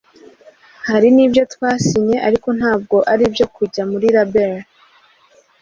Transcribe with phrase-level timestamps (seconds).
[0.87, 4.57] hari n’ibyo twasinye ariko ntabwo ari ibyo kujya muri label